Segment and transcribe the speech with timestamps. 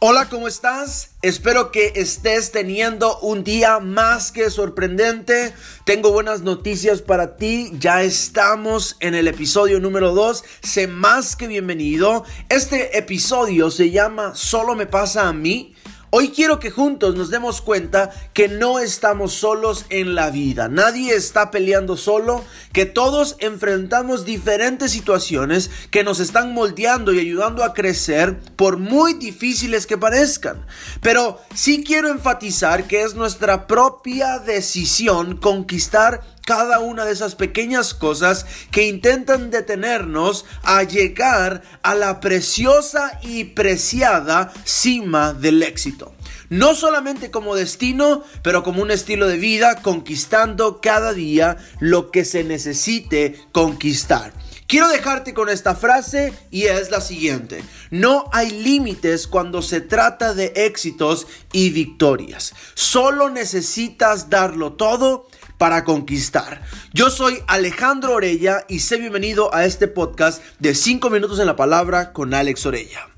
[0.00, 1.10] Hola, ¿cómo estás?
[1.22, 5.52] Espero que estés teniendo un día más que sorprendente.
[5.84, 7.72] Tengo buenas noticias para ti.
[7.80, 10.44] Ya estamos en el episodio número 2.
[10.62, 12.24] Sé más que bienvenido.
[12.48, 15.74] Este episodio se llama Solo me pasa a mí.
[16.10, 20.68] Hoy quiero que juntos nos demos cuenta que no estamos solos en la vida.
[20.68, 27.62] Nadie está peleando solo, que todos enfrentamos diferentes situaciones que nos están moldeando y ayudando
[27.62, 30.64] a crecer por muy difíciles que parezcan.
[31.02, 37.92] Pero sí quiero enfatizar que es nuestra propia decisión conquistar cada una de esas pequeñas
[37.92, 46.14] cosas que intentan detenernos a llegar a la preciosa y preciada cima del éxito.
[46.48, 52.24] No solamente como destino, pero como un estilo de vida, conquistando cada día lo que
[52.24, 54.32] se necesite conquistar.
[54.66, 57.62] Quiero dejarte con esta frase y es la siguiente.
[57.90, 62.54] No hay límites cuando se trata de éxitos y victorias.
[62.72, 65.27] Solo necesitas darlo todo
[65.58, 66.62] para conquistar.
[66.94, 71.56] Yo soy Alejandro Orella y sé bienvenido a este podcast de 5 minutos en la
[71.56, 73.08] palabra con Alex Orella.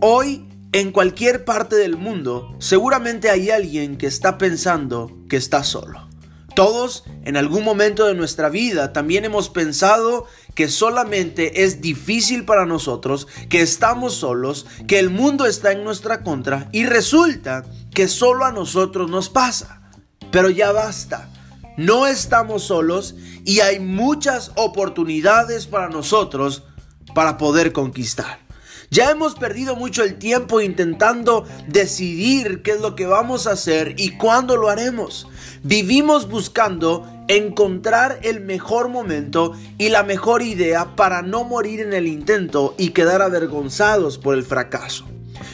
[0.00, 6.11] Hoy, en cualquier parte del mundo, seguramente hay alguien que está pensando que está solo.
[6.54, 12.66] Todos en algún momento de nuestra vida también hemos pensado que solamente es difícil para
[12.66, 18.44] nosotros, que estamos solos, que el mundo está en nuestra contra y resulta que solo
[18.44, 19.80] a nosotros nos pasa.
[20.30, 21.30] Pero ya basta,
[21.78, 26.64] no estamos solos y hay muchas oportunidades para nosotros
[27.14, 28.40] para poder conquistar.
[28.90, 33.94] Ya hemos perdido mucho el tiempo intentando decidir qué es lo que vamos a hacer
[33.96, 35.28] y cuándo lo haremos.
[35.64, 42.08] Vivimos buscando encontrar el mejor momento y la mejor idea para no morir en el
[42.08, 45.06] intento y quedar avergonzados por el fracaso.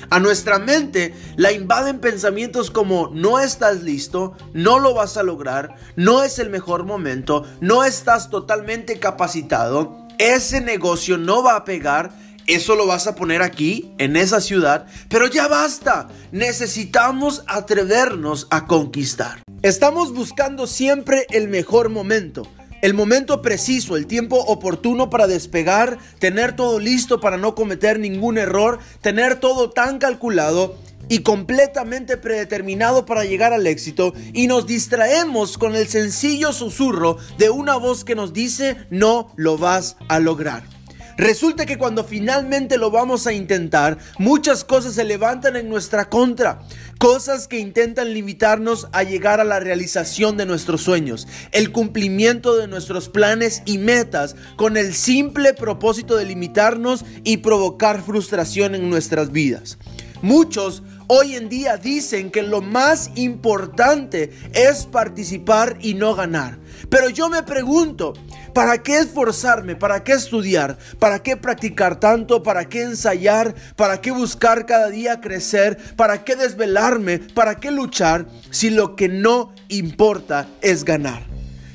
[0.09, 5.77] A nuestra mente la invaden pensamientos como no estás listo, no lo vas a lograr,
[5.95, 12.13] no es el mejor momento, no estás totalmente capacitado, ese negocio no va a pegar,
[12.49, 16.09] eso lo vas a poner aquí, en esa ciudad, pero ya basta.
[16.33, 19.43] Necesitamos atrevernos a conquistar.
[19.63, 22.49] Estamos buscando siempre el mejor momento.
[22.81, 28.39] El momento preciso, el tiempo oportuno para despegar, tener todo listo para no cometer ningún
[28.39, 30.77] error, tener todo tan calculado
[31.09, 37.51] y completamente predeterminado para llegar al éxito y nos distraemos con el sencillo susurro de
[37.51, 40.78] una voz que nos dice no lo vas a lograr.
[41.19, 46.61] Resulta que cuando finalmente lo vamos a intentar, muchas cosas se levantan en nuestra contra.
[47.01, 52.69] Cosas que intentan limitarnos a llegar a la realización de nuestros sueños, el cumplimiento de
[52.69, 59.33] nuestros planes y metas, con el simple propósito de limitarnos y provocar frustración en nuestras
[59.33, 59.77] vidas.
[60.23, 66.59] Muchos hoy en día dicen que lo más importante es participar y no ganar.
[66.89, 68.15] Pero yo me pregunto,
[68.59, 69.77] ¿Para qué esforzarme?
[69.77, 70.79] ¿Para qué estudiar?
[70.99, 72.43] ¿Para qué practicar tanto?
[72.43, 73.55] ¿Para qué ensayar?
[73.77, 75.79] ¿Para qué buscar cada día crecer?
[75.95, 77.21] ¿Para qué desvelarme?
[77.21, 81.23] ¿Para qué luchar si lo que no importa es ganar?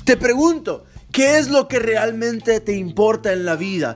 [0.03, 0.83] Te pregunto,
[1.13, 3.95] ¿qué es lo que realmente te importa en la vida?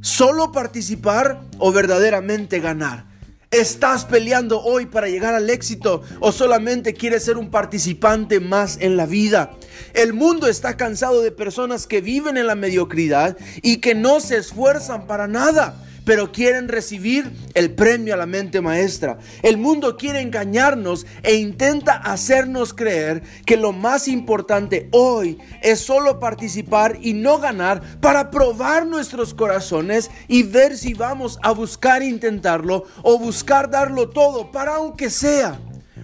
[0.00, 3.04] ¿Solo participar o verdaderamente ganar?
[3.50, 8.96] ¿Estás peleando hoy para llegar al éxito o solamente quieres ser un participante más en
[8.96, 9.50] la vida?
[9.94, 14.36] El mundo está cansado de personas que viven en la mediocridad y que no se
[14.36, 19.18] esfuerzan para nada pero quieren recibir el premio a la mente maestra.
[19.42, 26.20] El mundo quiere engañarnos e intenta hacernos creer que lo más importante hoy es solo
[26.20, 32.84] participar y no ganar para probar nuestros corazones y ver si vamos a buscar intentarlo
[33.02, 35.58] o buscar darlo todo para aunque sea,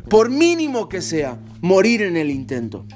[0.08, 2.86] por mínimo que sea, morir en el intento.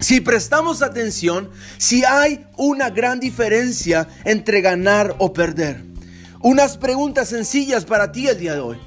[0.00, 5.84] Si prestamos atención, si hay una gran diferencia entre ganar o perder.
[6.40, 8.78] Unas preguntas sencillas para ti el día de hoy.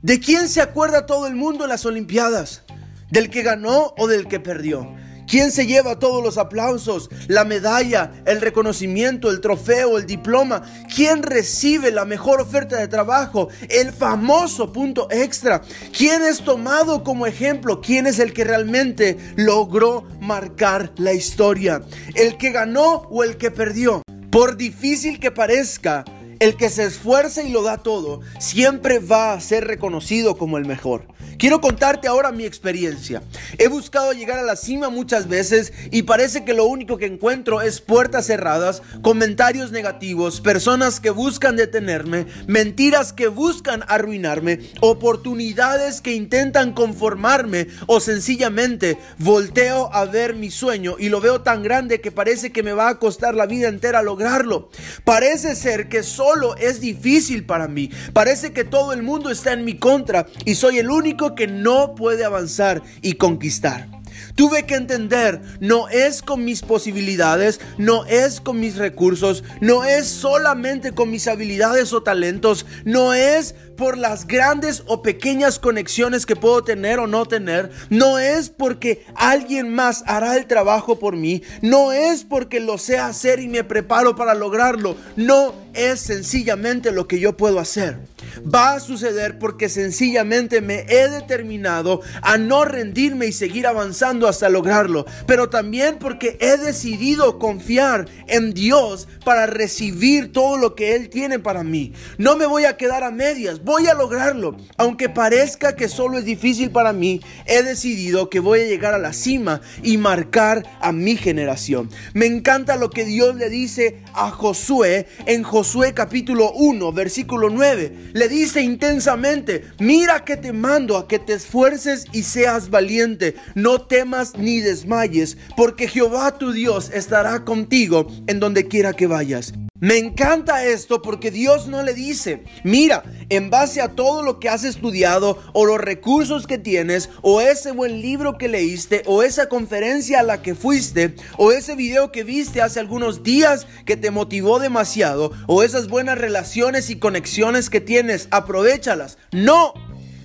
[0.00, 2.62] ¿De quién se acuerda todo el mundo en las Olimpiadas?
[3.10, 4.99] ¿Del que ganó o del que perdió?
[5.30, 10.64] ¿Quién se lleva todos los aplausos, la medalla, el reconocimiento, el trofeo, el diploma?
[10.92, 15.62] ¿Quién recibe la mejor oferta de trabajo, el famoso punto extra?
[15.96, 17.80] ¿Quién es tomado como ejemplo?
[17.80, 21.80] ¿Quién es el que realmente logró marcar la historia?
[22.16, 24.02] ¿El que ganó o el que perdió?
[24.32, 26.04] Por difícil que parezca,
[26.40, 30.64] El que se esfuerza y lo da todo, siempre va a ser reconocido como el
[30.64, 31.04] mejor.
[31.36, 33.22] Quiero contarte ahora mi experiencia.
[33.58, 37.60] He buscado llegar a la cima muchas veces y parece que lo único que encuentro
[37.60, 46.14] es puertas cerradas, comentarios negativos, personas que buscan detenerme, mentiras que buscan arruinarme, oportunidades que
[46.14, 52.12] intentan conformarme o sencillamente volteo a ver mi sueño y lo veo tan grande que
[52.12, 54.70] parece que me va a costar la vida entera lograrlo.
[55.04, 57.90] Parece ser que solo es difícil para mí.
[58.12, 61.94] Parece que todo el mundo está en mi contra y soy el único que no
[61.94, 63.88] puede avanzar y conquistar.
[64.34, 70.06] Tuve que entender, no es con mis posibilidades, no es con mis recursos, no es
[70.06, 76.36] solamente con mis habilidades o talentos, no es por las grandes o pequeñas conexiones que
[76.36, 81.42] puedo tener o no tener, no es porque alguien más hará el trabajo por mí,
[81.62, 87.08] no es porque lo sé hacer y me preparo para lograrlo, no es sencillamente lo
[87.08, 87.98] que yo puedo hacer.
[88.42, 94.48] Va a suceder porque sencillamente me he determinado a no rendirme y seguir avanzando hasta
[94.48, 101.08] lograrlo, pero también porque he decidido confiar en Dios para recibir todo lo que Él
[101.08, 101.92] tiene para mí.
[102.18, 104.56] No me voy a quedar a medias, voy a lograrlo.
[104.76, 108.98] Aunque parezca que solo es difícil para mí, he decidido que voy a llegar a
[108.98, 111.88] la cima y marcar a mi generación.
[112.12, 118.10] Me encanta lo que Dios le dice a Josué en Josué capítulo 1, versículo 9
[118.12, 123.82] le dice intensamente, mira que te mando a que te esfuerces y seas valiente, no
[123.82, 129.52] temas ni desmayes, porque Jehová tu Dios estará contigo en donde quiera que vayas.
[129.80, 134.50] Me encanta esto porque Dios no le dice, mira, en base a todo lo que
[134.50, 139.48] has estudiado o los recursos que tienes o ese buen libro que leíste o esa
[139.48, 144.10] conferencia a la que fuiste o ese video que viste hace algunos días que te
[144.10, 149.16] motivó demasiado o esas buenas relaciones y conexiones que tienes, aprovechalas.
[149.32, 149.72] No,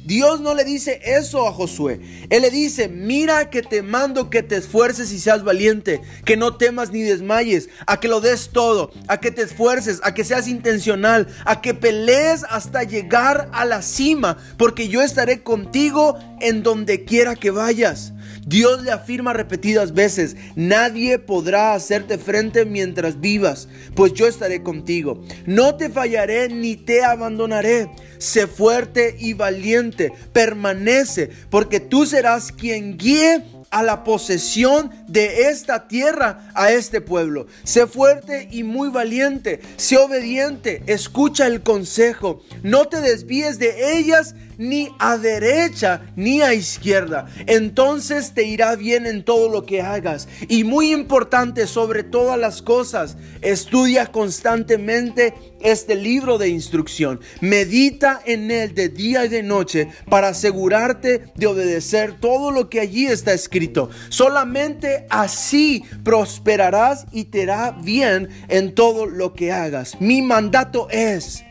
[0.06, 2.00] Dios no le dice eso a Josué.
[2.30, 6.58] Él le dice, mira que te mando que te esfuerces y seas valiente, que no
[6.58, 10.48] temas ni desmayes, a que lo des todo, a que te esfuerces, a que seas
[10.48, 17.04] intencional, a que pelees hasta llegar a la cima, porque yo estaré contigo en donde
[17.04, 18.14] quiera que vayas.
[18.46, 25.24] Dios le afirma repetidas veces, nadie podrá hacerte frente mientras vivas, pues yo estaré contigo.
[25.48, 27.90] No te fallaré ni te abandonaré.
[28.20, 35.88] Sé fuerte y valiente, permanece, porque tú serás quien guíe a la posesión de esta
[35.88, 37.48] tierra a este pueblo.
[37.64, 44.36] Sé fuerte y muy valiente, sé obediente, escucha el consejo, no te desvíes de ellas
[44.58, 47.28] ni a derecha ni a izquierda.
[47.48, 50.28] Entonces te irá bien en todo lo que hagas.
[50.48, 57.20] Y muy importante sobre todas las cosas, estudia constantemente este libro de instrucción.
[57.42, 62.80] Medita en él de día y de noche para asegurarte de obedecer todo lo que
[62.80, 63.90] allí está escrito.
[64.10, 70.00] Solamente así prosperarás y te irá bien en todo lo que hagas.
[70.00, 71.44] Mi mandato es,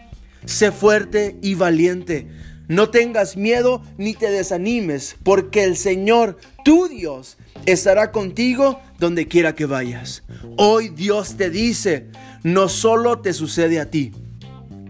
[0.45, 2.29] sé fuerte y valiente.
[2.69, 9.55] No tengas miedo ni te desanimes, porque el Señor, tu Dios, estará contigo donde quiera
[9.55, 10.23] que vayas.
[10.57, 12.09] Hoy Dios te dice,
[12.43, 14.13] no solo te sucede a ti,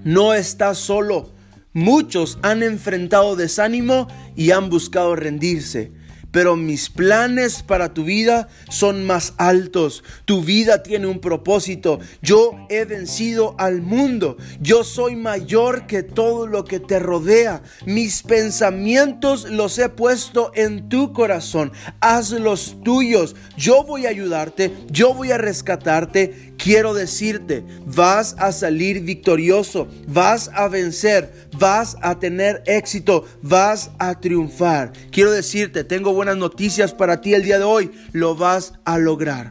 [0.05, 1.32] no estás solo.
[1.73, 4.06] Muchos han enfrentado desánimo
[4.37, 5.93] y han buscado rendirse
[6.34, 10.03] pero mis planes para tu vida son más altos.
[10.24, 12.00] Tu vida tiene un propósito.
[12.22, 14.36] Yo he vencido al mundo.
[14.60, 17.62] Yo soy mayor que todo lo que te rodea.
[17.86, 21.70] Mis pensamientos los he puesto en tu corazón.
[22.00, 23.36] Haz los tuyos.
[23.56, 24.72] Yo voy a ayudarte.
[24.91, 26.54] Yo voy a rescatarte.
[26.56, 34.20] Quiero decirte, vas a salir victorioso, vas a vencer, vas a tener éxito, vas a
[34.20, 34.93] triunfar.
[35.11, 39.51] Quiero decirte, tengo buenas noticias para ti el día de hoy, lo vas a lograr.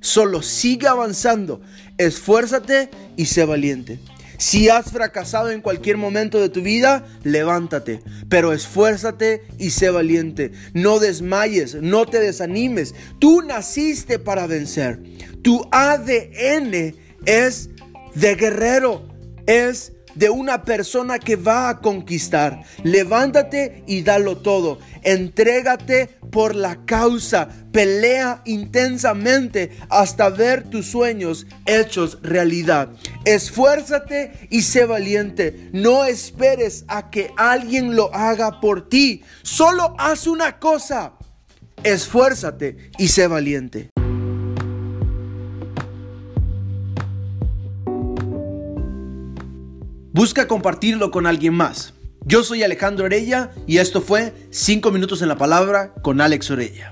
[0.00, 1.60] Solo sigue avanzando,
[1.96, 3.98] esfuérzate y sé valiente.
[4.42, 10.50] Si has fracasado en cualquier momento de tu vida, levántate, pero esfuérzate y sé valiente.
[10.74, 12.92] No desmayes, no te desanimes.
[13.20, 15.00] Tú naciste para vencer.
[15.42, 17.70] Tu ADN es
[18.16, 19.06] de guerrero,
[19.46, 22.62] es de una persona que va a conquistar.
[22.82, 24.78] Levántate y dalo todo.
[25.02, 27.48] Entrégate por la causa.
[27.72, 32.90] Pelea intensamente hasta ver tus sueños hechos realidad.
[33.24, 35.70] Esfuérzate y sé valiente.
[35.72, 39.22] No esperes a que alguien lo haga por ti.
[39.42, 41.14] Solo haz una cosa.
[41.82, 43.91] Esfuérzate y sé valiente.
[50.14, 51.94] Busca compartirlo con alguien más.
[52.26, 56.91] Yo soy Alejandro Orella y esto fue 5 minutos en la palabra con Alex Orella.